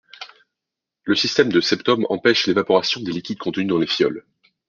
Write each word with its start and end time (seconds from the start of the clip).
Le 1.03 1.13
système 1.13 1.51
de 1.51 1.61
septum 1.61 2.07
empêche 2.09 2.47
l'évaporation 2.47 3.01
des 3.03 3.11
liquides 3.11 3.37
contenus 3.37 3.67
dans 3.67 3.77
les 3.77 3.85
fioles. 3.85 4.25